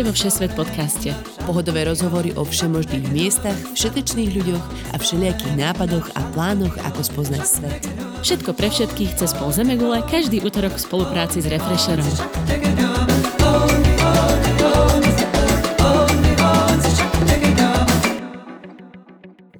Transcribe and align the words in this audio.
Vítajte 0.00 0.16
vo 0.16 0.24
Všesvet 0.32 0.52
podcaste. 0.56 1.10
Pohodové 1.44 1.84
rozhovory 1.84 2.32
o 2.32 2.40
všemožných 2.40 3.12
miestach, 3.12 3.52
všetečných 3.76 4.32
ľuďoch 4.32 4.64
a 4.86 4.96
všelijakých 4.96 5.60
nápadoch 5.60 6.08
a 6.16 6.24
plánoch, 6.32 6.72
ako 6.88 7.04
spoznať 7.04 7.44
svet. 7.44 7.84
Všetko 8.24 8.56
pre 8.56 8.72
všetkých 8.72 9.20
cez 9.20 9.36
pol 9.36 9.52
Zemegule, 9.52 10.00
každý 10.08 10.40
útorok 10.40 10.80
v 10.80 10.88
spolupráci 10.88 11.44
s 11.44 11.52
Refresherom. 11.52 12.08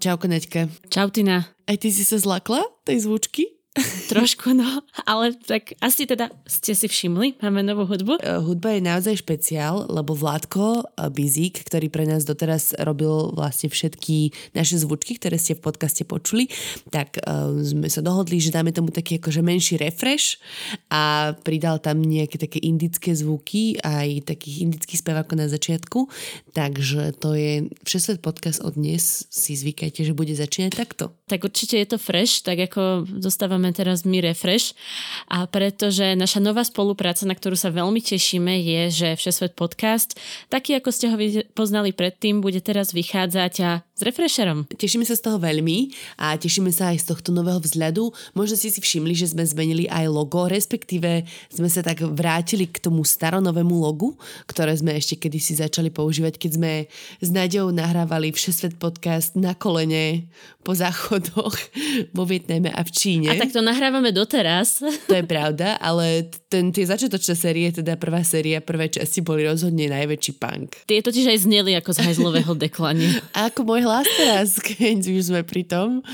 Čauko, 0.01 0.25
Neďka. 0.25 0.73
Čau, 0.89 1.13
Tina. 1.13 1.53
Aj 1.69 1.77
ty 1.77 1.93
si 1.93 2.01
sa 2.01 2.17
zlakla 2.17 2.65
tej 2.89 3.05
zvučky? 3.05 3.60
Trošku, 4.13 4.53
no, 4.53 4.83
ale 5.07 5.33
tak 5.35 5.75
asi 5.81 6.05
teda 6.05 6.29
ste 6.45 6.75
si 6.77 6.87
všimli, 6.91 7.41
máme 7.41 7.65
novú 7.65 7.87
hudbu. 7.89 8.21
Uh, 8.21 8.43
hudba 8.43 8.77
je 8.77 8.83
naozaj 8.85 9.23
špeciál, 9.23 9.87
lebo 9.89 10.13
Vládko 10.13 10.85
uh, 10.85 11.09
Bizík, 11.09 11.65
ktorý 11.65 11.89
pre 11.89 12.05
nás 12.05 12.27
doteraz 12.27 12.77
robil 12.83 13.33
vlastne 13.33 13.71
všetky 13.71 14.35
naše 14.53 14.81
zvučky, 14.83 15.17
ktoré 15.17 15.39
ste 15.39 15.57
v 15.57 15.65
podcaste 15.65 16.03
počuli, 16.05 16.51
tak 16.93 17.21
uh, 17.23 17.55
sme 17.63 17.89
sa 17.89 18.05
dohodli, 18.05 18.43
že 18.43 18.53
dáme 18.55 18.75
tomu 18.75 18.93
taký 18.93 19.23
akože 19.23 19.41
menší 19.41 19.81
refresh 19.81 20.43
a 20.93 21.33
pridal 21.41 21.81
tam 21.81 22.03
nejaké 22.03 22.37
také 22.37 22.59
indické 22.61 23.15
zvuky 23.15 23.81
aj 23.81 24.27
takých 24.27 24.67
indických 24.69 25.01
spevákov 25.01 25.37
na 25.39 25.47
začiatku, 25.49 26.11
takže 26.53 27.17
to 27.19 27.33
je 27.37 27.53
Všesvet 27.87 28.21
podcast 28.21 28.61
od 28.63 28.77
dnes, 28.77 29.27
si 29.31 29.57
zvykajte, 29.57 30.05
že 30.05 30.13
bude 30.13 30.35
začínať 30.35 30.73
takto. 30.75 31.15
Tak 31.27 31.47
určite 31.47 31.79
je 31.79 31.87
to 31.89 31.99
fresh, 31.99 32.43
tak 32.43 32.59
ako 32.71 33.07
dostávam 33.07 33.70
máme 33.71 33.79
teraz 33.79 34.03
my 34.03 34.19
Refresh 34.19 34.75
a 35.31 35.47
pretože 35.47 36.19
naša 36.19 36.43
nová 36.43 36.67
spolupráca, 36.67 37.23
na 37.23 37.39
ktorú 37.39 37.55
sa 37.55 37.71
veľmi 37.71 38.03
tešíme, 38.03 38.51
je, 38.59 38.83
že 38.91 39.09
Všesvet 39.15 39.55
podcast, 39.55 40.19
taký 40.51 40.75
ako 40.75 40.91
ste 40.91 41.07
ho 41.07 41.17
poznali 41.55 41.95
predtým, 41.95 42.43
bude 42.43 42.59
teraz 42.59 42.91
vychádzať 42.91 43.55
a 43.63 43.71
s 43.95 44.03
Refresherom. 44.03 44.67
Tešíme 44.75 45.07
sa 45.07 45.15
z 45.15 45.23
toho 45.23 45.39
veľmi 45.39 45.95
a 46.19 46.35
tešíme 46.35 46.75
sa 46.75 46.91
aj 46.91 47.05
z 47.05 47.15
tohto 47.15 47.31
nového 47.31 47.63
vzhľadu. 47.63 48.11
Možno 48.35 48.59
ste 48.59 48.75
si 48.75 48.83
všimli, 48.83 49.15
že 49.15 49.31
sme 49.31 49.47
zmenili 49.47 49.87
aj 49.87 50.11
logo, 50.11 50.51
respektíve 50.51 51.29
sme 51.53 51.69
sa 51.71 51.87
tak 51.87 52.03
vrátili 52.03 52.67
k 52.67 52.83
tomu 52.83 53.07
staronovému 53.07 53.77
logu, 53.77 54.19
ktoré 54.51 54.75
sme 54.75 54.99
ešte 54.99 55.15
kedysi 55.15 55.63
začali 55.63 55.95
používať, 55.95 56.43
keď 56.43 56.51
sme 56.59 56.73
s 57.23 57.29
Naďou 57.31 57.71
nahrávali 57.71 58.35
Všesvet 58.35 58.83
podcast 58.83 59.39
na 59.39 59.55
kolene 59.55 60.27
po 60.65 60.73
záchodoch 60.73 61.53
vo 62.17 62.25
Vietname 62.25 62.73
a 62.73 62.81
v 62.81 62.91
Číne. 62.93 63.29
A 63.33 63.37
tak 63.37 63.50
to 63.51 63.61
nahrávame 63.61 64.15
doteraz. 64.15 64.83
To 65.11 65.19
je 65.19 65.27
pravda, 65.27 65.75
ale 65.83 66.31
ten, 66.47 66.71
tie 66.71 66.87
začiatočné 66.87 67.35
série, 67.35 67.67
teda 67.75 67.99
prvá 67.99 68.23
séria, 68.23 68.63
prvé 68.63 68.87
časti 68.87 69.19
boli 69.27 69.43
rozhodne 69.43 69.91
najväčší 69.91 70.33
punk. 70.39 70.87
Tie 70.87 71.03
totiž 71.03 71.35
aj 71.35 71.39
zneli 71.51 71.75
ako 71.75 71.91
z 71.91 71.99
hajzlového 72.07 72.55
deklania. 72.55 73.11
A 73.37 73.51
ako 73.51 73.67
môj 73.67 73.83
hlas 73.83 74.07
teraz, 74.15 74.59
keď 74.67 75.03
už 75.03 75.35
sme 75.35 75.43
pri 75.43 75.67
tom. 75.67 76.07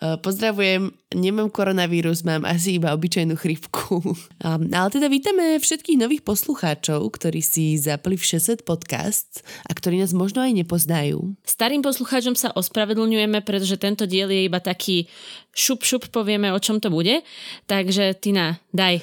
Uh, 0.00 0.20
pozdravujem, 0.20 0.92
nemám 1.16 1.48
koronavírus, 1.48 2.24
mám 2.28 2.44
asi 2.44 2.76
iba 2.76 2.92
obyčajnú 2.92 3.40
chrypku. 3.40 4.04
Um, 4.44 4.68
ale 4.68 4.88
teda 4.92 5.08
vítame 5.08 5.56
všetkých 5.56 5.96
nových 5.96 6.22
poslucháčov, 6.24 7.00
ktorí 7.08 7.40
si 7.40 7.80
zapli 7.80 8.20
v 8.20 8.24
60 8.36 8.68
podcast 8.68 9.40
a 9.64 9.72
ktorí 9.72 10.00
nás 10.00 10.12
možno 10.12 10.44
aj 10.44 10.52
nepoznajú. 10.52 11.36
Starým 11.48 11.80
poslucháčom 11.80 12.36
sa 12.36 12.52
ospravedlňujeme, 12.52 13.40
pretože 13.40 13.80
tento 13.80 14.04
diel 14.04 14.28
je 14.28 14.44
iba 14.44 14.60
taký 14.60 15.08
šup 15.52 15.84
šup 15.84 16.08
povieme, 16.08 16.48
o 16.50 16.58
čom 16.58 16.80
to 16.82 16.90
bude. 16.90 17.22
Takže 17.70 18.18
Tina, 18.18 18.58
daj. 18.74 18.98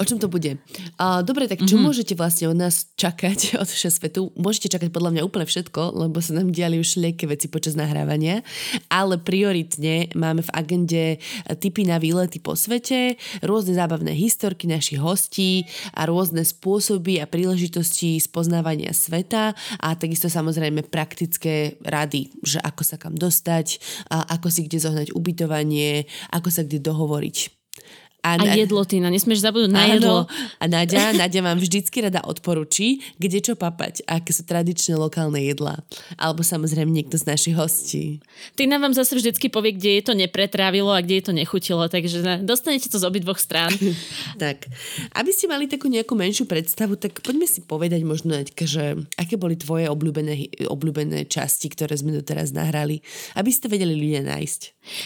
O 0.00 0.02
čom 0.08 0.16
to 0.16 0.32
bude? 0.32 0.56
Uh, 0.96 1.20
dobre, 1.20 1.44
tak 1.44 1.60
čo 1.60 1.76
mm-hmm. 1.76 1.84
môžete 1.84 2.14
vlastne 2.16 2.48
od 2.48 2.56
nás 2.56 2.88
čakať 2.96 3.52
od 3.62 3.68
svetu? 3.68 4.32
Môžete 4.40 4.72
čakať 4.72 4.88
podľa 4.88 5.12
mňa 5.12 5.22
úplne 5.28 5.44
všetko, 5.44 5.92
lebo 5.92 6.24
sa 6.24 6.40
nám 6.40 6.56
diali 6.56 6.80
už 6.80 6.96
lieké 6.96 7.28
veci 7.28 7.52
počas 7.52 7.76
nahrávania, 7.76 8.40
ale 8.88 9.20
prioritne 9.20 10.08
máme 10.16 10.40
v 10.40 10.50
agende 10.56 11.04
typy 11.60 11.84
na 11.84 12.00
výlety 12.00 12.40
po 12.40 12.56
svete, 12.56 13.20
rôzne 13.44 13.76
zábavné 13.76 14.16
historky 14.16 14.64
našich 14.64 14.96
hostí 14.96 15.68
a 15.92 16.08
rôzne 16.08 16.40
spôsoby 16.40 17.20
a 17.20 17.28
príležitosti 17.28 18.16
spoznávania 18.16 18.96
sveta 18.96 19.52
a 19.76 19.88
takisto 19.98 20.32
samozrejme 20.32 20.88
praktické 20.88 21.76
rady, 21.84 22.32
že 22.40 22.62
ako 22.64 22.82
sa 22.86 22.96
kam 22.96 23.12
dostať, 23.18 23.82
a 24.08 24.38
ako 24.38 24.48
si 24.48 24.64
kde 24.64 24.78
zohnať 24.78 25.08
ubytovanie, 25.12 26.06
ako 26.30 26.48
sa 26.48 26.62
kde 26.62 26.78
dohovoriť. 26.80 27.17
hovoriť. 27.18 27.36
A, 28.18 28.34
a 28.34 28.58
jedlo, 28.58 28.82
ty, 28.82 28.98
na 28.98 29.14
nesmieš 29.14 29.46
zabudnúť 29.46 29.70
na 29.70 29.84
jedlo. 29.94 30.26
A 30.58 30.64
Nadia, 30.66 31.14
Nadia 31.14 31.38
vám 31.38 31.62
vždycky 31.62 32.02
rada 32.02 32.18
odporučí, 32.26 32.98
kde 33.14 33.38
čo 33.38 33.54
papať, 33.54 34.02
aké 34.10 34.34
sú 34.34 34.42
tradičné 34.42 34.98
lokálne 34.98 35.38
jedlá. 35.38 35.78
Alebo 36.18 36.42
samozrejme 36.42 36.90
niekto 36.90 37.14
z 37.14 37.30
našich 37.30 37.54
hostí. 37.54 38.18
Tina 38.58 38.82
vám 38.82 38.90
zase 38.90 39.14
vždycky 39.14 39.46
povie, 39.46 39.78
kde 39.78 40.02
je 40.02 40.02
to 40.02 40.14
nepretrávilo 40.18 40.90
a 40.90 40.98
kde 40.98 41.22
je 41.22 41.24
to 41.30 41.32
nechutilo, 41.32 41.86
takže 41.86 42.42
dostanete 42.42 42.90
to 42.90 42.98
z 42.98 43.06
obidvoch 43.06 43.38
strán. 43.38 43.70
tak, 44.42 44.66
aby 45.14 45.30
ste 45.30 45.46
mali 45.46 45.70
takú 45.70 45.86
nejakú 45.86 46.18
menšiu 46.18 46.50
predstavu, 46.50 46.98
tak 46.98 47.22
poďme 47.22 47.46
si 47.46 47.62
povedať 47.62 48.02
možno, 48.02 48.34
že 48.42 48.98
aké 49.14 49.38
boli 49.38 49.54
tvoje 49.54 49.86
obľúbené, 49.86 50.66
obľúbené 50.66 51.30
časti, 51.30 51.70
ktoré 51.70 51.94
sme 51.94 52.18
doteraz 52.18 52.50
nahrali, 52.50 52.98
aby 53.38 53.50
ste 53.54 53.70
vedeli 53.70 53.94
ľudia 53.94 54.26
nájsť. 54.26 54.60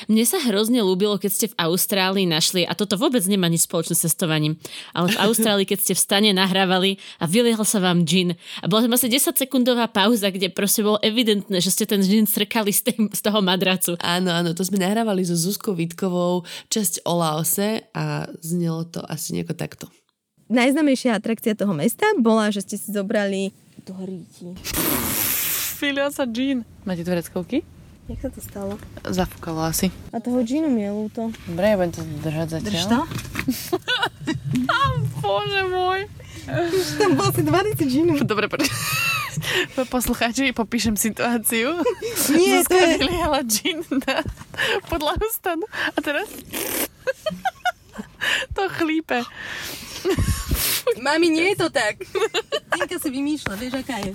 Mne 0.08 0.24
sa 0.24 0.38
hrozne 0.46 0.80
ľúbilo, 0.80 1.18
keď 1.18 1.30
ste 1.30 1.46
v 1.52 1.58
Austrálii 1.58 2.24
našli, 2.24 2.64
a 2.64 2.72
toto 2.78 2.94
vôbec 3.02 3.26
nemá 3.26 3.50
nič 3.50 3.66
spoločné 3.66 3.98
s 3.98 4.06
cestovaním. 4.06 4.54
Ale 4.94 5.10
v 5.10 5.18
Austrálii, 5.18 5.66
keď 5.66 5.78
ste 5.82 5.92
v 5.98 6.00
stane 6.06 6.30
nahrávali 6.30 7.02
a 7.18 7.26
vyliehal 7.26 7.66
sa 7.66 7.82
vám 7.82 8.06
džin 8.06 8.38
a 8.62 8.70
bola 8.70 8.86
tam 8.86 8.94
asi 8.94 9.10
10 9.10 9.34
sekundová 9.34 9.90
pauza, 9.90 10.30
kde 10.30 10.54
proste 10.54 10.86
bolo 10.86 11.02
evidentné, 11.02 11.58
že 11.58 11.74
ste 11.74 11.84
ten 11.90 11.98
džin 11.98 12.30
strkali 12.30 12.70
z, 12.70 12.94
tým, 12.94 13.10
z 13.10 13.20
toho 13.20 13.42
madracu. 13.42 13.98
Áno, 13.98 14.30
áno, 14.30 14.54
to 14.54 14.62
sme 14.62 14.78
nahrávali 14.78 15.26
so 15.26 15.34
Zuzkou 15.34 15.74
Vitkovou 15.74 16.46
časť 16.70 17.02
o 17.02 17.18
Laose 17.18 17.82
a 17.90 18.30
znelo 18.38 18.86
to 18.86 19.02
asi 19.02 19.34
nejako 19.34 19.58
takto. 19.58 19.90
Najznamejšia 20.52 21.16
atrakcia 21.16 21.56
toho 21.56 21.72
mesta 21.72 22.04
bola, 22.20 22.52
že 22.52 22.60
ste 22.60 22.76
si 22.76 22.92
zobrali 22.92 23.56
toho 23.88 24.04
ríti. 24.04 24.52
Filia 25.80 26.12
sa 26.14 26.28
džín. 26.28 26.62
Máte 26.86 27.02
tureckovky? 27.02 27.81
Jak 28.10 28.18
sa 28.18 28.28
to 28.34 28.40
stalo? 28.42 28.74
Zafúkalo 29.06 29.62
asi. 29.62 29.94
A 30.10 30.18
toho 30.18 30.42
džinu 30.42 30.66
mi 30.66 30.82
je 30.82 30.90
ľúto. 30.90 31.30
Dobre, 31.46 31.64
ja 31.70 31.76
budem 31.78 31.92
to 31.94 32.02
držať 32.26 32.46
zatiaľ. 32.58 32.66
Drž 32.66 32.82
to? 32.90 33.00
Bože 35.22 35.62
môj. 35.70 36.00
Už 36.50 36.86
tam 36.98 37.14
bol 37.14 37.30
asi 37.30 37.42
20 37.46 37.78
džinu. 37.78 38.12
Dobre, 38.26 38.50
počkaj. 38.50 38.74
Poslucháči, 39.94 40.50
popíšem 40.50 40.98
situáciu. 40.98 41.78
Nie, 42.34 42.66
Zuzka 42.66 42.74
to 42.74 42.84
je... 42.84 42.96
vyliala 42.98 43.40
džin 43.46 43.86
na 43.86 44.26
podlahu 44.90 45.26
stanu. 45.30 45.64
A 45.94 45.98
teraz... 46.02 46.26
to 48.58 48.62
chlípe. 48.82 49.22
Mami, 50.98 51.30
nie 51.30 51.54
je 51.54 51.56
to 51.62 51.68
tak. 51.70 52.02
Tinka 52.74 52.98
si 52.98 53.08
vymýšľa, 53.14 53.54
vieš, 53.56 53.74
aká 53.78 53.96
je. 54.02 54.12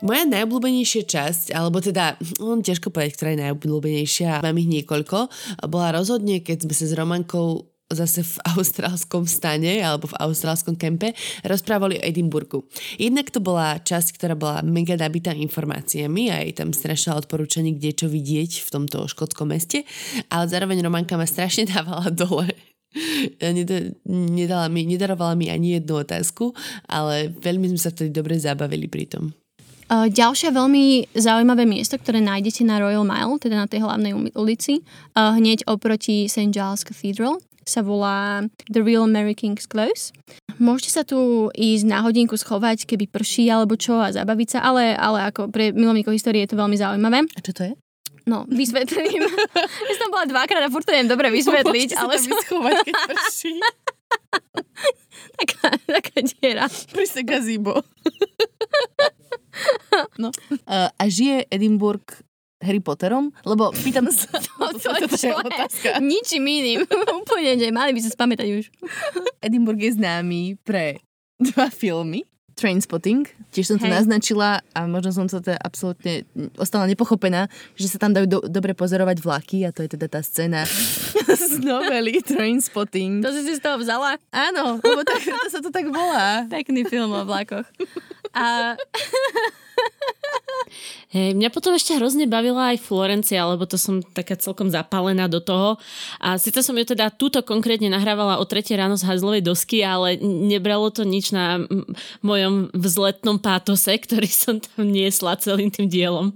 Moja 0.00 0.24
najobľúbenejšia 0.24 1.04
časť, 1.04 1.44
alebo 1.52 1.84
teda, 1.84 2.16
on 2.40 2.64
ťažko 2.64 2.88
povedať, 2.88 3.20
ktorá 3.20 3.28
je 3.36 3.42
najobľúbenejšia, 3.44 4.40
mám 4.40 4.56
ich 4.56 4.70
niekoľko, 4.80 5.28
bola 5.68 5.92
rozhodne, 5.92 6.40
keď 6.40 6.64
sme 6.64 6.74
sa 6.74 6.84
s 6.88 6.96
Romankou 6.96 7.68
zase 7.90 8.22
v 8.22 8.34
austrálskom 8.56 9.28
stane 9.28 9.82
alebo 9.82 10.08
v 10.08 10.16
austrálskom 10.22 10.78
kempe 10.78 11.12
rozprávali 11.44 11.98
o 11.98 12.04
Edimburgu. 12.06 12.64
Jednak 12.96 13.28
to 13.28 13.42
bola 13.42 13.76
časť, 13.76 14.16
ktorá 14.16 14.34
bola 14.38 14.64
mega 14.64 14.96
nabitá 14.96 15.36
informáciami 15.36 16.32
a 16.32 16.40
je 16.46 16.54
tam 16.54 16.70
strašná 16.72 17.18
odporúčanie, 17.18 17.76
kde 17.76 17.92
čo 17.92 18.06
vidieť 18.08 18.62
v 18.64 18.68
tomto 18.72 19.04
škótskom 19.04 19.52
meste, 19.52 19.84
ale 20.30 20.48
zároveň 20.48 20.80
Romanka 20.80 21.18
ma 21.20 21.26
strašne 21.26 21.68
dávala 21.74 22.08
dole 22.08 22.48
nedala 24.10 24.66
mi, 24.66 24.82
nedarovala 24.82 25.38
mi 25.38 25.46
ani 25.46 25.78
jednu 25.78 26.02
otázku, 26.02 26.50
ale 26.90 27.30
veľmi 27.30 27.70
sme 27.70 27.78
sa 27.78 27.94
vtedy 27.94 28.10
dobre 28.10 28.34
zabavili 28.34 28.90
pri 28.90 29.06
tom. 29.06 29.30
Uh, 29.90 30.06
ďalšie 30.06 30.54
veľmi 30.54 31.10
zaujímavé 31.18 31.66
miesto, 31.66 31.98
ktoré 31.98 32.22
nájdete 32.22 32.62
na 32.62 32.78
Royal 32.78 33.02
Mile, 33.02 33.42
teda 33.42 33.58
na 33.58 33.66
tej 33.66 33.82
hlavnej 33.82 34.14
ulici, 34.38 34.86
uh, 35.18 35.34
hneď 35.34 35.66
oproti 35.66 36.30
St. 36.30 36.54
Giles 36.54 36.86
Cathedral, 36.86 37.42
sa 37.66 37.82
volá 37.82 38.46
The 38.70 38.86
Real 38.86 39.10
Mary 39.10 39.34
King's 39.34 39.66
Close. 39.66 40.14
Môžete 40.62 40.90
sa 40.94 41.02
tu 41.02 41.50
ísť 41.58 41.90
na 41.90 42.06
hodinku 42.06 42.38
schovať, 42.38 42.86
keby 42.86 43.10
prší 43.10 43.50
alebo 43.50 43.74
čo 43.74 43.98
a 43.98 44.14
zabaviť 44.14 44.48
sa, 44.54 44.58
ale, 44.62 44.94
ale 44.94 45.26
ako 45.26 45.50
pre 45.50 45.74
milovníkov 45.74 46.14
histórie 46.14 46.46
je 46.46 46.54
to 46.54 46.60
veľmi 46.62 46.78
zaujímavé. 46.78 47.26
A 47.26 47.40
čo 47.42 47.50
to 47.50 47.62
je? 47.66 47.72
No, 48.30 48.46
vysvetlím. 48.46 49.26
ja 49.90 49.94
som 49.98 50.14
bola 50.14 50.22
dvakrát 50.30 50.62
a 50.62 50.70
furt 50.70 50.86
to 50.86 50.94
neviem 50.94 51.10
dobre 51.10 51.34
vysvetliť. 51.34 51.98
ale 51.98 52.14
sa 52.14 52.30
tam 52.30 52.40
schovať, 52.46 52.74
keď 52.86 52.94
prší. 53.10 53.52
taká, 55.42 55.66
taká 55.82 56.18
diera. 56.22 56.66
Pri 56.94 57.06
se 57.10 57.26
gazíbo. 57.26 57.82
No. 60.18 60.30
Uh, 60.68 60.88
a 60.92 61.04
žije 61.08 61.48
Edinburgh 61.50 62.04
Harry 62.60 62.80
Potterom? 62.80 63.32
Lebo 63.48 63.72
pýtam 63.72 64.06
sa... 64.12 64.28
to, 64.36 64.52
to, 64.76 64.88
to, 64.92 65.06
to 65.08 65.16
je 65.16 65.32
otázka. 65.32 65.88
Ničím 65.98 66.44
iným. 66.44 66.80
Úplne, 67.24 67.56
že 67.56 67.72
mali 67.72 67.96
by 67.96 68.00
sa 68.04 68.10
spamätať 68.12 68.48
už. 68.60 68.64
Edinburgh 69.46 69.80
je 69.80 69.96
známy 69.96 70.60
pre 70.60 71.00
dva 71.40 71.72
filmy. 71.72 72.28
Trainspotting, 72.60 73.24
tiež 73.56 73.72
som 73.72 73.80
to 73.80 73.88
Hej. 73.88 74.04
naznačila 74.04 74.60
a 74.76 74.84
možno 74.84 75.16
som 75.16 75.24
to 75.24 75.40
teda 75.40 75.56
absolútne 75.64 76.28
ostala 76.60 76.84
nepochopená, 76.84 77.48
že 77.72 77.88
sa 77.88 77.96
tam 77.96 78.12
dajú 78.12 78.28
do, 78.28 78.38
dobre 78.52 78.76
pozorovať 78.76 79.16
vlaky 79.16 79.64
a 79.64 79.72
to 79.72 79.80
je 79.80 79.96
teda 79.96 80.12
tá 80.12 80.20
scéna 80.20 80.68
z 81.24 81.56
novely 81.64 82.20
Trainspotting. 82.20 83.24
To 83.24 83.32
si 83.32 83.48
si 83.48 83.56
z 83.56 83.64
toho 83.64 83.80
vzala? 83.80 84.20
Áno, 84.28 84.76
lebo 84.76 85.00
tak, 85.08 85.24
to 85.24 85.48
sa 85.48 85.64
to 85.64 85.72
tak 85.72 85.88
volá. 85.88 86.44
Pekný 86.52 86.84
film 86.84 87.08
o 87.16 87.24
vlakoch. 87.24 87.64
A 88.36 88.76
Hej, 91.10 91.34
mňa 91.36 91.50
potom 91.50 91.74
ešte 91.74 91.98
hrozne 91.98 92.30
bavila 92.30 92.72
aj 92.74 92.82
Florencia, 92.82 93.44
lebo 93.44 93.66
to 93.66 93.74
som 93.76 94.00
taká 94.00 94.38
celkom 94.38 94.70
zapálená 94.70 95.26
do 95.26 95.42
toho. 95.42 95.76
A 96.22 96.38
síce 96.38 96.62
som 96.62 96.74
ju 96.78 96.84
teda 96.86 97.10
túto 97.12 97.42
konkrétne 97.42 97.90
nahrávala 97.90 98.38
o 98.38 98.44
3 98.46 98.64
ráno 98.78 98.94
z 98.94 99.06
hazlovej 99.06 99.42
dosky, 99.44 99.82
ale 99.82 100.16
nebralo 100.22 100.88
to 100.94 101.02
nič 101.02 101.34
na 101.34 101.60
mojom 102.24 102.70
vzletnom 102.72 103.42
pátose, 103.42 103.92
ktorý 103.94 104.30
som 104.48 104.58
tam 104.58 104.88
niesla 104.88 105.36
celým 105.36 105.68
tým 105.68 105.90
dielom. 105.90 106.32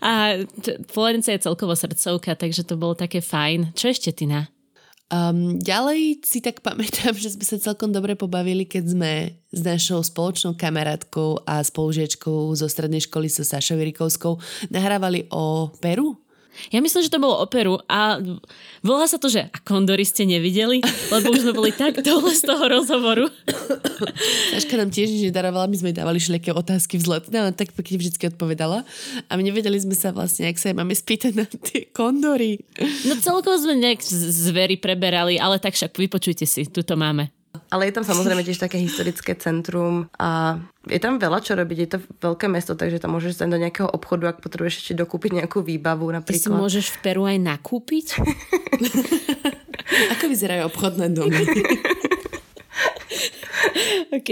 A 0.00 0.46
Florencia 0.86 1.34
je 1.34 1.44
celkovo 1.44 1.74
srdcovka, 1.74 2.38
takže 2.38 2.62
to 2.62 2.78
bolo 2.78 2.94
také 2.94 3.18
fajn. 3.18 3.74
Čo 3.74 3.90
ešte, 3.90 4.14
Tina? 4.14 4.46
Um, 5.06 5.62
ďalej 5.62 6.26
si 6.26 6.42
tak 6.42 6.66
pamätám, 6.66 7.14
že 7.22 7.38
sme 7.38 7.46
sa 7.46 7.62
celkom 7.62 7.94
dobre 7.94 8.18
pobavili, 8.18 8.66
keď 8.66 8.84
sme 8.90 9.12
s 9.54 9.60
našou 9.62 10.02
spoločnou 10.02 10.58
kamarátkou 10.58 11.46
a 11.46 11.62
spolužiečkou 11.62 12.50
zo 12.58 12.66
strednej 12.66 13.06
školy 13.06 13.30
so 13.30 13.46
Sašou 13.46 13.78
Rikovskou 13.78 14.42
nahrávali 14.74 15.30
o 15.30 15.70
Peru. 15.78 16.25
Ja 16.72 16.80
myslím, 16.80 17.02
že 17.02 17.12
to 17.12 17.22
bolo 17.22 17.40
operu 17.40 17.80
a 17.86 18.20
volá 18.82 19.06
sa 19.06 19.16
to, 19.16 19.30
že 19.30 19.48
a 19.48 19.58
kondory 19.62 20.04
ste 20.04 20.26
nevideli, 20.26 20.82
lebo 21.12 21.32
už 21.32 21.46
sme 21.46 21.52
boli 21.54 21.70
tak 21.72 22.00
dole 22.02 22.32
z 22.32 22.42
toho 22.42 22.64
rozhovoru. 22.66 23.26
Saška 24.52 24.76
nám 24.76 24.90
tiež 24.92 25.12
nič 25.12 25.22
nedarovala, 25.30 25.70
my 25.70 25.76
sme 25.76 25.90
jej 25.92 25.98
dávali 26.00 26.18
všelijaké 26.20 26.50
otázky 26.52 26.98
vzletné, 27.00 27.36
ale 27.36 27.52
tak 27.56 27.72
pekne 27.72 28.00
vždy 28.00 28.16
odpovedala. 28.36 28.82
A 29.28 29.32
my 29.36 29.42
nevedeli 29.46 29.78
sme 29.80 29.94
sa 29.96 30.12
vlastne, 30.12 30.48
ak 30.50 30.60
sa 30.60 30.72
jej 30.72 30.76
máme 30.76 30.92
spýtať 30.92 31.32
na 31.36 31.46
tie 31.46 31.88
kondory. 31.90 32.60
No 33.08 33.16
celkovo 33.20 33.56
sme 33.56 33.78
nejak 33.78 34.02
zvery 34.04 34.76
preberali, 34.76 35.40
ale 35.40 35.62
tak 35.62 35.74
však 35.74 35.96
vypočujte 35.96 36.44
si, 36.44 36.68
tu 36.68 36.82
to 36.82 36.94
máme. 36.94 37.30
Ale 37.72 37.88
je 37.88 37.96
tam 37.96 38.04
samozrejme 38.04 38.44
tiež 38.44 38.60
také 38.60 38.76
historické 38.76 39.32
centrum 39.40 40.12
a 40.20 40.60
je 40.86 41.00
tam 41.02 41.18
veľa 41.18 41.38
čo 41.42 41.52
robiť. 41.54 41.78
Je 41.78 41.88
to 41.90 41.98
veľké 42.22 42.46
mesto, 42.46 42.72
takže 42.72 42.98
tam 42.98 43.14
môžeš 43.14 43.36
ísť 43.36 43.50
do 43.50 43.58
nejakého 43.58 43.88
obchodu, 43.90 44.30
ak 44.30 44.40
potrebuješ 44.40 44.86
ešte 44.86 44.94
dokúpiť 44.94 45.42
nejakú 45.42 45.60
výbavu 45.60 46.14
Ty 46.22 46.32
si 46.32 46.46
napríklad. 46.46 46.58
môžeš 46.62 46.86
v 46.94 46.98
Peru 47.02 47.22
aj 47.26 47.38
nakúpiť? 47.42 48.06
Ako 50.18 50.24
vyzerajú 50.30 50.70
obchodné 50.70 51.10
domy? 51.10 51.42
OK. 54.16 54.30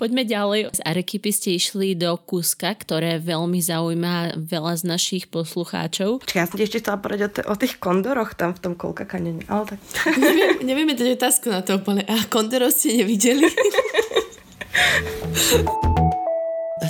Poďme 0.00 0.24
ďalej. 0.24 0.72
Z 0.72 0.80
Arekypy 0.80 1.30
ste 1.36 1.52
išli 1.52 1.92
do 1.92 2.16
Kuska, 2.16 2.72
ktoré 2.72 3.20
veľmi 3.20 3.60
zaujíma 3.60 4.40
veľa 4.40 4.72
z 4.80 4.88
našich 4.88 5.28
poslucháčov. 5.28 6.24
Čiže 6.24 6.38
ja 6.40 6.48
som 6.48 6.56
ti 6.56 6.64
ešte 6.64 6.80
chcela 6.80 6.96
povedať 6.96 7.28
o, 7.28 7.30
t- 7.36 7.44
o 7.44 7.54
tých 7.60 7.76
kondoroch 7.76 8.32
tam 8.32 8.56
v 8.56 8.60
tom 8.64 8.72
kolka 8.72 9.04
kanene. 9.04 9.44
Ale 9.52 9.68
tak... 9.68 9.84
Neviem, 10.16 10.64
nevieme 10.64 10.96
dať 10.96 11.12
otázku 11.12 11.52
na 11.52 11.60
to 11.60 11.76
úplne. 11.76 12.08
A 12.08 12.24
kondorov 12.32 12.72
ste 12.72 13.04
nevideli? 13.04 13.44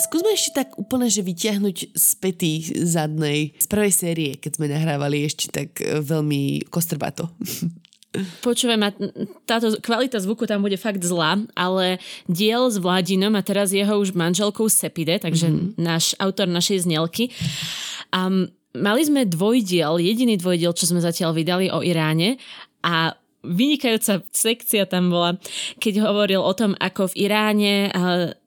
Skúsme 0.00 0.32
ešte 0.32 0.64
tak 0.64 0.74
úplne, 0.80 1.12
že 1.12 1.20
vyťahnuť 1.20 1.76
z 1.92 2.08
pety 2.18 2.52
zadnej 2.82 3.52
z 3.60 3.66
prvej 3.68 3.92
série, 3.92 4.30
keď 4.40 4.58
sme 4.58 4.72
nahrávali 4.72 5.22
ešte 5.22 5.52
tak 5.52 5.76
e, 5.78 6.00
veľmi 6.00 6.66
kostrbato. 6.72 7.30
Počúvaj 8.42 8.78
ma, 8.80 8.90
táto 9.46 9.78
kvalita 9.78 10.18
zvuku 10.18 10.42
tam 10.42 10.66
bude 10.66 10.74
fakt 10.74 10.98
zlá, 10.98 11.38
ale 11.54 12.02
diel 12.26 12.66
s 12.66 12.82
Vladinom 12.82 13.38
a 13.38 13.46
teraz 13.46 13.70
jeho 13.70 14.02
už 14.02 14.18
manželkou 14.18 14.66
Sepide, 14.66 15.22
takže 15.22 15.46
mm-hmm. 15.46 15.78
náš 15.78 16.18
autor 16.18 16.50
našej 16.50 16.90
znelky. 16.90 17.30
A 18.10 18.26
mali 18.74 19.02
sme 19.06 19.30
dvojdiel, 19.30 20.02
jediný 20.02 20.34
dvojdiel, 20.34 20.74
čo 20.74 20.90
sme 20.90 20.98
zatiaľ 20.98 21.38
vydali 21.38 21.70
o 21.70 21.86
Iráne 21.86 22.34
a 22.82 23.14
vynikajúca 23.44 24.24
sekcia 24.30 24.84
tam 24.84 25.08
bola, 25.12 25.36
keď 25.80 26.04
hovoril 26.04 26.40
o 26.44 26.52
tom, 26.52 26.76
ako 26.76 27.12
v 27.12 27.28
Iráne 27.28 27.74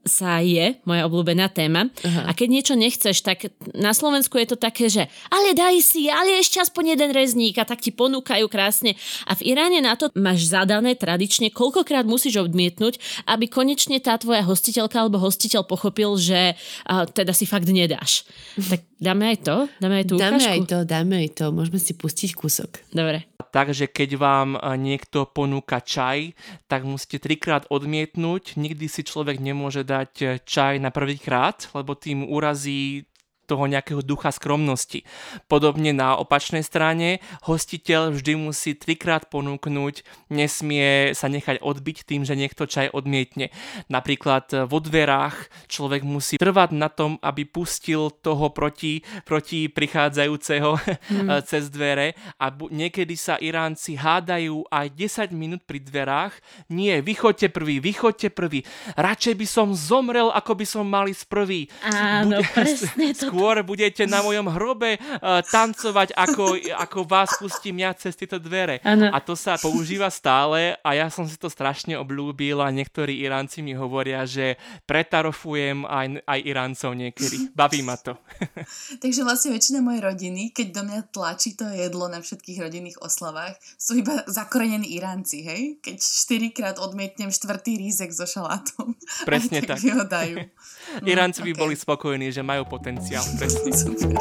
sa 0.03 0.43
je, 0.43 0.75
moja 0.83 1.07
obľúbená 1.07 1.47
téma. 1.47 1.87
Aha. 2.03 2.27
A 2.27 2.31
keď 2.35 2.47
niečo 2.51 2.75
nechceš, 2.75 3.23
tak 3.23 3.47
na 3.71 3.95
Slovensku 3.95 4.35
je 4.35 4.51
to 4.51 4.57
také, 4.59 4.91
že 4.91 5.07
ale 5.31 5.55
daj 5.55 5.79
si, 5.79 6.11
ale 6.11 6.43
ešte 6.43 6.59
aspoň 6.59 6.99
jeden 6.99 7.15
rezník 7.15 7.55
a 7.55 7.63
tak 7.63 7.79
ti 7.79 7.95
ponúkajú 7.95 8.45
krásne. 8.51 8.99
A 9.23 9.39
v 9.39 9.55
Iráne 9.55 9.79
na 9.79 9.95
to 9.95 10.11
máš 10.19 10.51
zadané 10.51 10.99
tradične, 10.99 11.55
koľkokrát 11.55 12.03
musíš 12.03 12.43
odmietnúť, 12.43 12.99
aby 13.31 13.47
konečne 13.47 14.03
tá 14.03 14.19
tvoja 14.19 14.43
hostiteľka 14.43 14.99
alebo 14.99 15.23
hostiteľ 15.23 15.63
pochopil, 15.63 16.19
že 16.19 16.59
uh, 16.59 17.07
teda 17.07 17.31
si 17.31 17.47
fakt 17.47 17.71
nedáš. 17.71 18.27
Tak 18.59 18.83
dáme 18.99 19.31
aj 19.31 19.37
to? 19.47 19.55
Dáme 19.79 19.95
aj 20.03 20.05
tú 20.11 20.15
Dáme 20.19 20.35
ukážku? 20.35 20.51
aj 20.51 20.61
to, 20.67 20.77
dáme 20.83 21.15
aj 21.23 21.29
to. 21.31 21.45
Môžeme 21.55 21.79
si 21.79 21.95
pustiť 21.95 22.35
kúsok. 22.35 22.83
Dobre. 22.91 23.23
Takže 23.53 23.85
keď 23.85 24.17
vám 24.17 24.57
niekto 24.81 25.29
ponúka 25.29 25.77
čaj, 25.77 26.33
tak 26.65 26.89
musíte 26.89 27.21
trikrát 27.21 27.69
odmietnúť. 27.69 28.57
Nikdy 28.57 28.89
si 28.89 29.05
človek 29.05 29.37
nemôže 29.37 29.85
dať 29.85 29.92
e, 30.01 30.41
čaj 30.41 30.81
na 30.81 30.89
prvý 30.89 31.21
krát, 31.21 31.69
lebo 31.77 31.93
tým 31.93 32.25
urazí 32.25 33.05
toho 33.45 33.67
nejakého 33.67 34.01
ducha 34.01 34.31
skromnosti. 34.31 35.03
Podobne 35.51 35.91
na 35.91 36.15
opačnej 36.15 36.63
strane, 36.63 37.19
hostiteľ 37.43 38.15
vždy 38.15 38.33
musí 38.39 38.73
trikrát 38.73 39.27
ponúknuť, 39.27 40.03
nesmie 40.31 41.11
sa 41.11 41.27
nechať 41.27 41.59
odbiť 41.59 42.07
tým, 42.07 42.23
že 42.23 42.39
niekto 42.39 42.65
čaj 42.65 42.95
odmietne. 42.95 43.51
Napríklad 43.91 44.67
vo 44.67 44.79
dverách 44.79 45.67
človek 45.67 46.01
musí 46.07 46.39
trvať 46.39 46.69
na 46.71 46.87
tom, 46.87 47.19
aby 47.19 47.43
pustil 47.43 48.09
toho 48.09 48.49
proti, 48.55 49.03
proti 49.27 49.67
prichádzajúceho 49.67 50.71
hmm. 50.79 51.29
cez 51.49 51.67
dvere 51.67 52.15
a 52.39 52.49
bu- 52.53 52.71
niekedy 52.71 53.17
sa 53.19 53.35
Iránci 53.41 53.99
hádajú 53.99 54.65
aj 54.69 54.87
10 54.95 55.35
minút 55.35 55.61
pri 55.67 55.83
dverách. 55.83 56.33
Nie, 56.69 57.01
vychoďte 57.03 57.49
prvý, 57.49 57.81
vychoďte 57.81 58.29
prvý. 58.31 58.63
Radšej 58.95 59.33
by 59.35 59.47
som 59.49 59.67
zomrel, 59.73 60.29
ako 60.31 60.53
by 60.55 60.65
som 60.65 60.85
mali 60.85 61.11
z 61.11 61.23
prvý. 61.27 61.61
Áno, 61.83 62.39
presne 62.53 63.11
to 63.19 63.32
Skôr 63.33 63.65
budete 63.65 64.05
na 64.05 64.21
mojom 64.21 64.45
hrobe 64.53 65.01
uh, 65.01 65.41
tancovať, 65.41 66.13
ako, 66.13 66.61
ako 66.77 66.99
vás 67.09 67.33
pustím 67.41 67.81
ja 67.81 67.97
cez 67.97 68.13
tieto 68.13 68.37
dvere. 68.37 68.77
Áno. 68.85 69.09
A 69.09 69.17
to 69.17 69.33
sa 69.33 69.57
používa 69.57 70.13
stále 70.13 70.77
a 70.85 70.93
ja 70.93 71.09
som 71.09 71.25
si 71.25 71.33
to 71.41 71.49
strašne 71.49 71.97
obľúbil 71.97 72.61
a 72.61 72.69
niektorí 72.69 73.25
Iránci 73.25 73.65
mi 73.65 73.73
hovoria, 73.73 74.21
že 74.29 74.61
pretarofujem 74.85 75.89
aj, 75.89 76.21
aj 76.29 76.39
Iráncov 76.45 76.93
niekedy. 76.93 77.49
Baví 77.57 77.81
ma 77.81 77.97
to. 77.97 78.13
Takže 79.03 79.25
vlastne 79.25 79.57
väčšina 79.57 79.81
mojej 79.81 80.05
rodiny, 80.05 80.53
keď 80.53 80.67
do 80.69 80.81
mňa 80.85 80.99
tlačí 81.09 81.57
to 81.57 81.65
jedlo 81.73 82.05
na 82.05 82.21
všetkých 82.21 82.61
rodinných 82.61 83.01
oslavách, 83.01 83.57
sú 83.81 83.97
iba 83.97 84.21
zakorenení 84.29 84.93
Iránci, 84.93 85.41
hej? 85.41 85.81
Keď 85.81 85.97
štyrikrát 85.97 86.77
odmietnem 86.77 87.33
štvrtý 87.33 87.81
rízek 87.81 88.13
so 88.13 88.29
šalátom. 88.29 88.93
Presne 89.29 89.65
tak. 89.65 89.79
tak. 89.79 89.79
mi 89.81 89.89
ho 89.89 90.05
dajú. 90.05 90.37
No, 90.37 90.45
Iránci 91.05 91.41
by 91.41 91.53
boli 91.53 91.75
spokojní, 91.75 92.31
že 92.31 92.45
majú 92.45 92.65
potenciál. 92.67 93.23
Presne. 93.37 93.71
Super. 93.73 94.19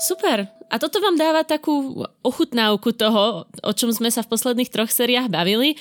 Super. 0.00 0.48
A 0.72 0.80
toto 0.80 0.96
vám 0.96 1.20
dáva 1.20 1.44
takú 1.44 2.00
ochutnávku 2.24 2.96
toho, 2.96 3.44
o 3.44 3.72
čom 3.76 3.92
sme 3.92 4.08
sa 4.08 4.24
v 4.24 4.32
posledných 4.32 4.72
troch 4.72 4.88
sériách 4.88 5.28
bavili 5.28 5.76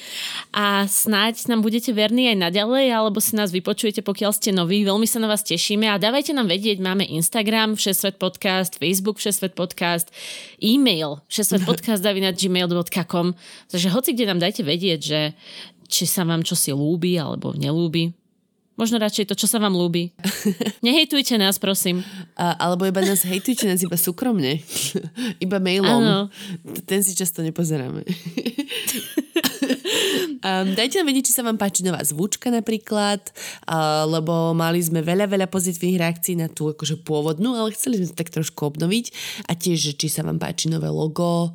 a 0.51 0.83
snáď 0.91 1.47
nám 1.47 1.63
budete 1.63 1.95
verní 1.95 2.27
aj 2.35 2.51
naďalej, 2.51 2.91
alebo 2.91 3.23
si 3.23 3.39
nás 3.39 3.55
vypočujete, 3.55 4.03
pokiaľ 4.03 4.35
ste 4.35 4.51
noví. 4.51 4.83
Veľmi 4.83 5.07
sa 5.07 5.23
na 5.23 5.31
vás 5.31 5.39
tešíme 5.47 5.87
a 5.87 5.95
dávajte 5.95 6.35
nám 6.35 6.51
vedieť, 6.51 6.83
máme 6.83 7.07
Instagram 7.07 7.79
Všesvet 7.79 8.19
podcast, 8.19 8.75
Facebook 8.75 9.23
Všesvet 9.23 9.55
podcast, 9.55 10.11
e-mail 10.59 11.23
všesvetpodcast.gmail.com 11.31 13.27
Takže 13.71 13.87
hoci 13.87 14.09
kde 14.19 14.25
nám 14.35 14.43
dajte 14.43 14.67
vedieť, 14.67 14.99
že 14.99 15.31
či 15.87 16.03
sa 16.03 16.27
vám 16.27 16.43
čosi 16.43 16.75
lúbi 16.75 17.15
alebo 17.15 17.55
nelúbi. 17.55 18.18
Možno 18.79 18.95
radšej 18.95 19.27
to, 19.27 19.35
čo 19.35 19.51
sa 19.51 19.59
vám 19.59 19.75
lúbi. 19.75 20.15
Nehejtujte 20.87 21.35
nás, 21.35 21.59
prosím. 21.59 21.99
A, 22.39 22.55
alebo 22.55 22.87
iba 22.87 23.03
nás 23.03 23.27
hejtujte 23.27 23.67
nás 23.67 23.83
iba 23.83 23.99
súkromne. 23.99 24.63
iba 25.45 25.59
mailom. 25.59 25.99
Áno. 25.99 26.19
Ten 26.87 27.03
si 27.03 27.11
často 27.11 27.43
nepozeráme. 27.43 28.07
Um, 30.39 30.71
dajte 30.71 31.03
nám 31.03 31.11
vedieť, 31.11 31.27
či 31.27 31.35
sa 31.35 31.43
vám 31.43 31.59
páči 31.59 31.83
nová 31.83 31.99
zvučka 31.99 32.47
napríklad, 32.47 33.19
uh, 33.67 34.07
lebo 34.07 34.55
mali 34.55 34.79
sme 34.79 35.03
veľa, 35.03 35.27
veľa 35.27 35.51
pozitívnych 35.51 35.99
reakcií 35.99 36.39
na 36.39 36.47
tú 36.47 36.71
akože 36.71 37.03
pôvodnú, 37.03 37.59
ale 37.59 37.75
chceli 37.75 37.99
sme 37.99 38.07
to 38.07 38.15
tak 38.15 38.31
trošku 38.31 38.71
obnoviť 38.71 39.11
a 39.51 39.59
tiež, 39.59 39.99
či 39.99 40.07
sa 40.07 40.23
vám 40.23 40.39
páči 40.39 40.71
nové 40.71 40.87
logo 40.87 41.51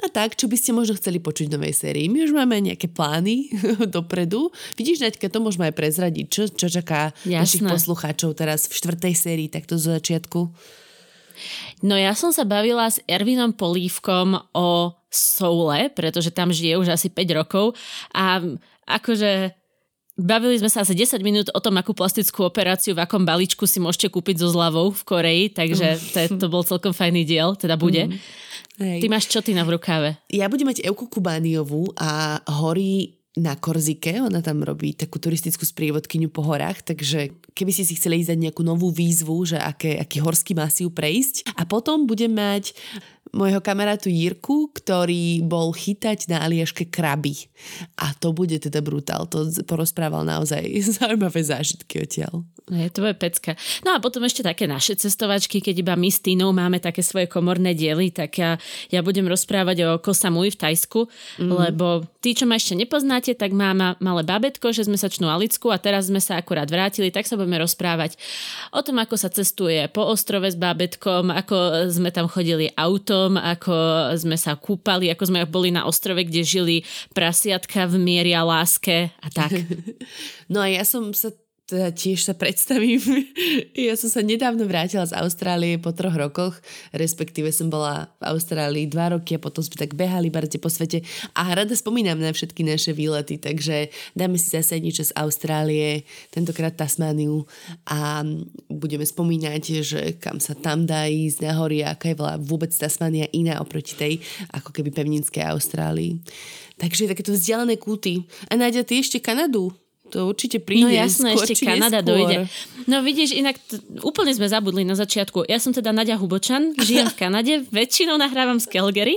a 0.00 0.08
tak, 0.08 0.40
čo 0.40 0.48
by 0.48 0.56
ste 0.56 0.72
možno 0.72 0.96
chceli 0.96 1.20
počuť 1.20 1.52
v 1.52 1.54
novej 1.60 1.74
sérii. 1.76 2.08
My 2.08 2.24
už 2.24 2.32
máme 2.32 2.56
nejaké 2.64 2.88
plány 2.88 3.52
dopredu. 3.96 4.48
Vidíš, 4.80 5.04
Naďka, 5.04 5.28
to 5.28 5.44
môžeme 5.44 5.68
aj 5.68 5.76
prezradiť. 5.76 6.26
Čo, 6.32 6.42
čo 6.48 6.72
čaká 6.72 7.12
našich 7.28 7.60
Jasné. 7.60 7.76
poslucháčov 7.76 8.32
teraz 8.32 8.72
v 8.72 8.80
štvrtej 8.80 9.14
sérii, 9.14 9.48
takto 9.52 9.76
zo 9.76 9.92
začiatku? 9.92 10.48
No 11.84 11.94
ja 11.98 12.16
som 12.16 12.32
sa 12.32 12.48
bavila 12.48 12.88
s 12.88 13.04
Ervinom 13.04 13.52
Polívkom 13.52 14.40
o 14.56 14.96
Soule, 15.12 15.92
pretože 15.92 16.32
tam 16.32 16.48
žije 16.48 16.80
už 16.80 16.88
asi 16.96 17.12
5 17.12 17.38
rokov 17.44 17.76
a 18.16 18.40
akože 18.88 19.61
Bavili 20.12 20.60
sme 20.60 20.68
sa 20.68 20.84
asi 20.84 20.92
10 20.92 21.24
minút 21.24 21.48
o 21.56 21.60
tom, 21.64 21.80
akú 21.80 21.96
plastickú 21.96 22.44
operáciu, 22.44 22.92
v 22.92 23.00
akom 23.00 23.24
balíčku 23.24 23.64
si 23.64 23.80
môžete 23.80 24.12
kúpiť 24.12 24.44
so 24.44 24.52
zľavou 24.52 24.92
v 24.92 25.02
Koreji, 25.08 25.44
takže 25.56 25.96
to, 26.12 26.18
je, 26.20 26.28
to 26.36 26.46
bol 26.52 26.60
celkom 26.60 26.92
fajný 26.92 27.24
diel, 27.24 27.56
teda 27.56 27.80
bude. 27.80 28.20
Hej. 28.76 29.00
Ty 29.00 29.06
máš 29.08 29.32
čo 29.32 29.40
ty 29.40 29.56
na 29.56 29.64
v 29.64 29.80
rukáve? 29.80 30.20
Ja 30.28 30.52
budem 30.52 30.68
mať 30.68 30.84
Euku 30.84 31.08
Kubániovú 31.08 31.96
a 31.96 32.44
horí 32.60 33.16
na 33.32 33.56
Korzike, 33.56 34.20
ona 34.20 34.44
tam 34.44 34.60
robí 34.60 34.92
takú 34.92 35.16
turistickú 35.16 35.64
sprievodkyňu 35.64 36.28
po 36.28 36.44
horách, 36.44 36.84
takže 36.84 37.32
keby 37.56 37.72
si 37.72 37.88
si 37.88 37.96
chceli 37.96 38.20
ísť 38.20 38.36
dať 38.36 38.38
nejakú 38.44 38.60
novú 38.60 38.92
výzvu, 38.92 39.48
že 39.48 39.56
aké, 39.56 39.96
aký 39.96 40.20
horský 40.20 40.52
masív 40.52 40.92
prejsť. 40.92 41.56
A 41.56 41.64
potom 41.64 42.04
budem 42.04 42.36
mať 42.36 42.76
môjho 43.32 43.64
kamarátu 43.64 44.12
Jirku, 44.12 44.68
ktorý 44.76 45.40
bol 45.42 45.72
chytať 45.72 46.28
na 46.28 46.44
Aliaške 46.44 46.92
kraby. 46.92 47.48
A 47.96 48.12
to 48.12 48.36
bude 48.36 48.60
teda 48.60 48.84
brutál. 48.84 49.24
To 49.32 49.48
porozprával 49.64 50.22
naozaj 50.22 50.62
zaujímavé 51.00 51.40
zážitky 51.40 52.04
odtiaľ. 52.04 52.44
Je, 52.70 52.86
to 52.94 53.02
je 53.02 53.16
pecka. 53.18 53.58
No 53.82 53.96
a 53.96 53.98
potom 53.98 54.22
ešte 54.22 54.46
také 54.46 54.70
naše 54.70 54.94
cestovačky, 54.94 55.58
keď 55.58 55.82
iba 55.82 55.94
my 55.98 56.06
s 56.06 56.22
Tínou 56.22 56.54
máme 56.54 56.78
také 56.78 57.02
svoje 57.02 57.26
komorné 57.26 57.74
diely, 57.74 58.14
tak 58.14 58.38
ja, 58.38 58.54
ja 58.86 59.02
budem 59.02 59.26
rozprávať 59.26 59.76
o 59.82 59.90
Kosamui 59.98 60.54
v 60.54 60.60
Tajsku, 60.62 61.10
mm. 61.42 61.50
lebo 61.50 62.06
tí, 62.22 62.38
čo 62.38 62.46
ma 62.46 62.54
ešte 62.54 62.78
nepoznáte, 62.78 63.34
tak 63.34 63.50
mám 63.50 63.98
malé 63.98 64.22
babetko, 64.22 64.70
6-mesačnú 64.70 65.26
Alicku 65.26 65.74
a 65.74 65.82
teraz 65.82 66.06
sme 66.06 66.22
sa 66.22 66.38
akurát 66.38 66.70
vrátili, 66.70 67.10
tak 67.10 67.26
sa 67.26 67.34
budeme 67.34 67.58
rozprávať 67.58 68.14
o 68.70 68.80
tom, 68.80 69.02
ako 69.02 69.18
sa 69.18 69.26
cestuje 69.26 69.90
po 69.90 70.06
ostrove 70.06 70.46
s 70.46 70.54
bábetkom, 70.54 71.34
ako 71.34 71.90
sme 71.90 72.14
tam 72.14 72.30
chodili 72.30 72.70
autom, 73.22 73.38
ako 73.38 73.74
sme 74.18 74.34
sa 74.34 74.58
kúpali, 74.58 75.06
ako 75.14 75.30
sme 75.30 75.46
boli 75.46 75.70
na 75.70 75.86
ostrove, 75.86 76.26
kde 76.26 76.42
žili 76.42 76.76
prasiatka 77.14 77.86
v 77.86 78.02
miery 78.02 78.34
a 78.34 78.42
láske 78.42 79.14
a 79.22 79.28
tak. 79.30 79.54
No 80.52 80.60
a 80.60 80.68
ja 80.68 80.84
som 80.84 81.16
sa 81.16 81.32
teda 81.66 81.94
tiež 81.94 82.26
sa 82.26 82.34
predstavím. 82.34 83.00
Ja 83.72 83.98
som 83.98 84.08
sa 84.08 84.22
nedávno 84.22 84.68
vrátila 84.68 85.02
z 85.04 85.16
Austrálie 85.16 85.80
po 85.80 85.90
troch 85.92 86.14
rokoch, 86.14 86.54
respektíve 86.94 87.50
som 87.50 87.68
bola 87.72 88.08
v 88.22 88.32
Austrálii 88.36 88.86
dva 88.86 89.16
roky 89.16 89.36
a 89.36 89.42
potom 89.42 89.64
sme 89.64 89.74
tak 89.74 89.96
behali 89.98 90.28
barde 90.28 90.56
po 90.60 90.70
svete 90.70 91.02
a 91.34 91.50
rada 91.52 91.72
spomínam 91.74 92.20
na 92.20 92.30
všetky 92.30 92.62
naše 92.62 92.94
výlety, 92.94 93.42
takže 93.42 93.90
dáme 94.14 94.38
si 94.38 94.54
zase 94.54 94.78
niečo 94.78 95.08
z 95.08 95.12
Austrálie, 95.18 96.04
tentokrát 96.30 96.76
Tasmániu 96.78 97.44
a 97.88 98.22
budeme 98.70 99.04
spomínať, 99.04 99.62
že 99.82 100.00
kam 100.20 100.38
sa 100.38 100.54
tam 100.54 100.86
dá 100.86 101.08
ísť 101.08 101.42
na 101.42 101.52
hory 101.58 101.82
a 101.82 101.96
aká 101.96 102.12
je 102.12 102.20
bola 102.20 102.38
vôbec 102.38 102.70
Tasmánia 102.72 103.28
iná 103.34 103.58
oproti 103.58 103.98
tej 103.98 104.22
ako 104.52 104.70
keby 104.72 104.94
pevninskej 104.94 105.44
Austrálii. 105.48 106.22
Takže 106.78 107.10
takéto 107.10 107.34
vzdialené 107.34 107.76
kúty. 107.76 108.24
A 108.48 108.56
ty 108.58 108.94
ešte 108.98 109.20
Kanadu? 109.22 109.81
To 110.12 110.28
určite 110.28 110.60
príde. 110.60 110.84
No 110.84 110.92
jasné, 110.92 111.32
skôr, 111.32 111.48
ešte 111.48 111.64
Kanada 111.64 112.04
neskôr. 112.04 112.08
dojde. 112.12 112.36
No 112.84 113.00
vidíš, 113.00 113.32
inak 113.32 113.56
t- 113.56 113.80
úplne 114.04 114.28
sme 114.36 114.44
zabudli 114.44 114.84
na 114.84 114.92
začiatku. 114.92 115.48
Ja 115.48 115.56
som 115.56 115.72
teda 115.72 115.88
Nadia 115.88 116.20
Hubočan, 116.20 116.76
žijem 116.76 117.08
v 117.08 117.16
Kanade, 117.16 117.54
väčšinou 117.74 118.20
nahrávam 118.20 118.60
z 118.60 118.68
Calgary 118.68 119.16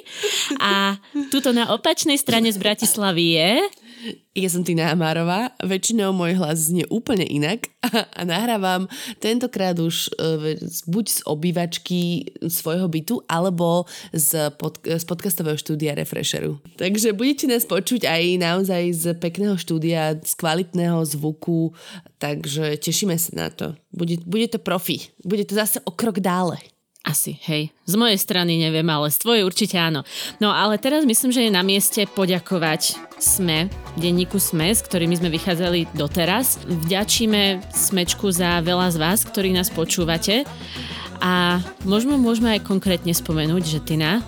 a 0.58 0.96
tuto 1.30 1.52
na 1.52 1.68
opačnej 1.76 2.16
strane 2.16 2.48
z 2.48 2.58
Bratislavy 2.58 3.26
je... 3.36 3.52
Ja 4.36 4.50
som 4.52 4.68
Tina 4.68 4.92
Amárová, 4.92 5.56
väčšinou 5.64 6.12
môj 6.12 6.36
hlas 6.36 6.68
znie 6.68 6.84
úplne 6.92 7.24
inak 7.24 7.72
a, 7.80 8.04
a 8.04 8.22
nahrávam 8.28 8.86
tentokrát 9.24 9.80
už 9.80 10.12
e, 10.20 10.60
buď 10.92 11.06
z 11.08 11.20
obývačky 11.24 12.02
svojho 12.44 12.86
bytu, 12.92 13.24
alebo 13.32 13.88
z, 14.12 14.52
pod, 14.60 14.84
z 14.84 15.04
podcastového 15.08 15.56
štúdia 15.56 15.96
Refresheru. 15.96 16.60
Takže 16.76 17.16
budete 17.16 17.48
nás 17.48 17.64
počuť 17.64 18.06
aj 18.06 18.24
naozaj 18.44 18.84
z 18.92 19.04
pekného 19.18 19.56
štúdia, 19.56 20.20
z 20.20 20.34
kvalitného 20.36 21.00
zvuku, 21.16 21.72
takže 22.20 22.76
tešíme 22.76 23.16
sa 23.16 23.32
na 23.34 23.48
to. 23.48 23.74
Bude, 23.96 24.20
bude 24.28 24.52
to 24.52 24.60
profi, 24.60 25.10
bude 25.24 25.48
to 25.48 25.56
zase 25.56 25.80
o 25.88 25.96
krok 25.96 26.20
dále. 26.20 26.60
Asi, 27.06 27.38
hej. 27.46 27.70
Z 27.86 27.94
mojej 28.02 28.18
strany 28.18 28.58
neviem, 28.58 28.90
ale 28.90 29.14
z 29.14 29.22
tvojej 29.22 29.46
určite 29.46 29.78
áno. 29.78 30.02
No 30.42 30.50
ale 30.50 30.82
teraz 30.82 31.06
myslím, 31.06 31.30
že 31.30 31.46
je 31.46 31.54
na 31.54 31.62
mieste 31.62 32.02
poďakovať 32.10 32.98
SME, 33.22 33.70
denníku 33.94 34.42
SME, 34.42 34.74
s 34.74 34.82
ktorými 34.82 35.14
sme 35.14 35.30
vychádzali 35.30 35.94
doteraz. 35.94 36.58
Vďačíme 36.66 37.62
Smečku 37.70 38.34
za 38.34 38.58
veľa 38.66 38.90
z 38.90 38.98
vás, 38.98 39.22
ktorí 39.22 39.54
nás 39.54 39.70
počúvate. 39.70 40.50
A 41.22 41.62
môžeme, 41.86 42.18
môžeme 42.18 42.58
aj 42.58 42.66
konkrétne 42.66 43.14
spomenúť, 43.14 43.64
že 43.64 43.80
Tina, 43.86 44.26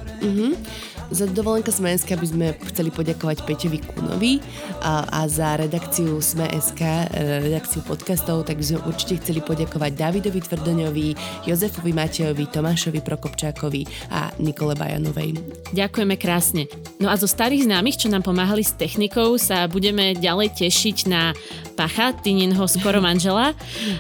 Za 1.07 1.23
dovolenka 1.23 1.71
Sme.sk 1.71 2.19
by 2.19 2.27
sme 2.27 2.47
chceli 2.67 2.91
poďakovať 2.91 3.47
Peťovi 3.47 3.79
Kunovi 3.79 4.43
a, 4.83 5.07
a 5.07 5.23
za 5.31 5.55
redakciu 5.55 6.19
Sme.sk, 6.19 6.83
e, 6.83 7.47
redakciu 7.47 7.79
podcastov, 7.87 8.43
tak 8.43 8.59
by 8.59 8.65
sme 8.67 8.83
určite 8.83 9.23
chceli 9.23 9.39
poďakovať 9.39 9.95
Davidovi 9.95 10.43
Tvrdoňovi, 10.43 11.07
Jozefovi 11.47 11.95
Matejovi, 11.95 12.51
Tomášovi 12.51 12.99
Prokopčákovi 12.99 14.11
a 14.11 14.35
Nikole 14.43 14.75
Bajanovej. 14.75 15.39
Ďakujeme 15.71 16.19
krásne. 16.19 16.67
No 16.99 17.07
a 17.07 17.15
zo 17.15 17.31
starých 17.31 17.71
známych, 17.71 18.03
čo 18.03 18.11
nám 18.11 18.27
pomáhali 18.27 18.67
s 18.67 18.75
technikou, 18.75 19.39
sa 19.39 19.63
budeme 19.71 20.11
ďalej 20.11 20.59
tešiť 20.59 20.97
na 21.07 21.31
Pacha, 21.77 22.09
Tininho 22.09 22.65
skoro 22.65 22.97
manžela, 22.97 23.53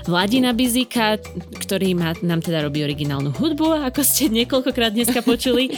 Vladina 0.09 0.49
Bizika, 0.49 1.21
ktorý 1.61 1.93
má, 1.93 2.17
nám 2.25 2.41
teda 2.41 2.65
robí 2.65 2.81
originálnu 2.81 3.29
hudbu, 3.37 3.85
ako 3.85 4.01
ste 4.01 4.33
niekoľkokrát 4.33 4.97
dneska 4.97 5.21
počuli, 5.21 5.69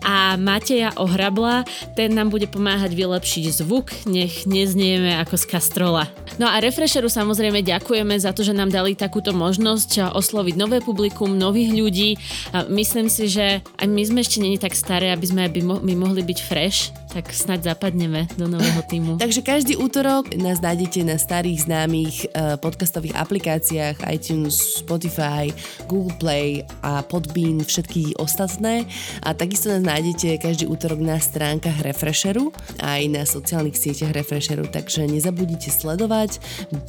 a 0.00 0.40
Mateja 0.64 0.96
Ohrabla, 0.96 1.68
ten 1.92 2.16
nám 2.16 2.32
bude 2.32 2.48
pomáhať 2.48 2.96
vylepšiť 2.96 3.44
zvuk, 3.52 3.92
nech 4.08 4.48
neznieme 4.48 5.12
ako 5.20 5.36
z 5.36 5.44
kastrola. 5.52 6.08
No 6.40 6.48
a 6.48 6.56
Refresheru 6.56 7.12
samozrejme 7.12 7.60
ďakujeme 7.60 8.16
za 8.16 8.32
to, 8.32 8.40
že 8.40 8.56
nám 8.56 8.72
dali 8.72 8.96
takúto 8.96 9.36
možnosť 9.36 10.16
osloviť 10.16 10.56
nové 10.56 10.80
publikum, 10.80 11.36
nových 11.36 11.68
ľudí. 11.68 12.10
Myslím 12.72 13.12
si, 13.12 13.28
že 13.28 13.60
aj 13.76 13.84
my 13.84 14.02
sme 14.08 14.24
ešte 14.24 14.40
není 14.40 14.56
tak 14.56 14.72
staré, 14.72 15.12
aby 15.12 15.28
sme 15.28 15.52
aby 15.52 15.60
mo- 15.60 15.84
my 15.84 16.00
mohli 16.00 16.24
byť 16.24 16.38
fresh, 16.40 16.88
tak 17.14 17.30
snaď 17.30 17.70
zapadneme 17.70 18.26
do 18.34 18.50
nového 18.50 18.82
týmu. 18.90 19.16
Takže 19.22 19.46
každý 19.46 19.78
útorok 19.78 20.34
nás 20.34 20.58
nájdete 20.58 21.06
na 21.06 21.14
starých 21.14 21.70
známych 21.70 22.26
eh, 22.26 22.58
podcastových 22.58 23.14
aplikáciách 23.14 24.02
iTunes, 24.10 24.82
Spotify, 24.82 25.54
Google 25.86 26.18
Play 26.18 26.66
a 26.82 27.06
Podbean, 27.06 27.62
všetky 27.62 28.18
ostatné. 28.18 28.90
A 29.22 29.30
takisto 29.30 29.70
nás 29.70 29.86
nájdete 29.86 30.42
každý 30.42 30.66
útorok 30.66 30.98
na 30.98 31.22
stránkach 31.22 31.86
Refresheru 31.86 32.50
aj 32.82 33.06
na 33.06 33.22
sociálnych 33.22 33.78
sieťach 33.78 34.10
Refresheru, 34.10 34.66
takže 34.66 35.06
nezabudnite 35.06 35.70
sledovať. 35.70 36.42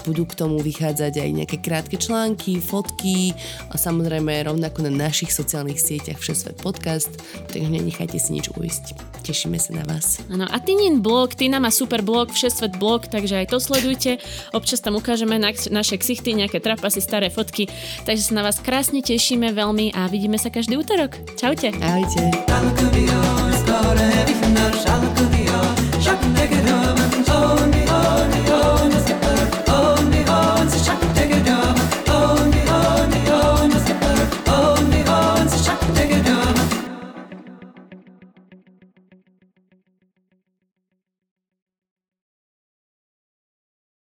Budú 0.09 0.25
k 0.25 0.33
tomu 0.33 0.57
vychádzať 0.57 1.21
aj 1.21 1.29
nejaké 1.29 1.57
krátke 1.61 2.01
články, 2.01 2.57
fotky 2.57 3.37
a 3.69 3.77
samozrejme 3.77 4.49
rovnako 4.49 4.89
na 4.89 5.05
našich 5.05 5.29
sociálnych 5.29 5.77
sieťach 5.77 6.17
Všesvet 6.17 6.57
podcast, 6.65 7.13
takže 7.53 7.69
nenechajte 7.69 8.17
si 8.17 8.33
nič 8.33 8.49
uísť 8.57 9.14
tešíme 9.25 9.57
sa 9.57 9.73
na 9.73 9.83
vás. 9.89 10.21
Áno, 10.29 10.45
a 10.45 10.57
Tynin 10.61 11.01
blog, 11.01 11.33
Tina 11.33 11.57
má 11.57 11.73
super 11.73 12.05
blog, 12.05 12.29
Všesvet 12.29 12.77
blog, 12.77 13.09
takže 13.09 13.41
aj 13.41 13.49
to 13.49 13.57
sledujte. 13.57 14.21
Občas 14.53 14.85
tam 14.85 15.01
ukážeme 15.01 15.41
na, 15.41 15.49
naše 15.73 15.97
ksichty, 15.97 16.37
nejaké 16.37 16.61
trapasy, 16.61 17.01
staré 17.01 17.33
fotky. 17.33 17.65
Takže 18.05 18.29
sa 18.29 18.33
na 18.37 18.45
vás 18.45 18.61
krásne 18.61 19.01
tešíme 19.01 19.49
veľmi 19.49 19.97
a 19.97 20.05
vidíme 20.05 20.37
sa 20.37 20.53
každý 20.53 20.77
útorok. 20.77 21.17
Čaute. 21.33 21.73
Ahojte. 21.81 22.29